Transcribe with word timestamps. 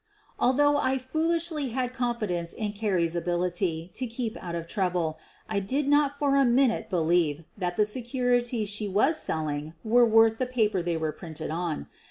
Although 0.39 0.77
I 0.77 0.97
foolishly 0.97 1.69
had 1.69 1.93
confidence 1.93 2.53
in 2.53 2.73
Carrie's 2.73 3.15
ability 3.15 3.91
to 3.93 4.07
keep 4.07 4.35
out 4.43 4.55
of 4.55 4.65
trouble, 4.65 5.19
I 5.47 5.59
did 5.59 5.87
not 5.87 6.17
for 6.17 6.37
a 6.37 6.43
minute 6.43 6.89
believe 6.89 7.43
that 7.55 7.77
the 7.77 7.85
securities 7.85 8.67
she 8.67 8.87
was 8.87 9.19
selling 9.19 9.75
were 9.83 10.07
worth 10.07 10.39
the 10.39 10.47
paper 10.47 10.81
they 10.81 10.97
were 10.97 11.11
printed 11.11 11.51
on. 11.51 11.85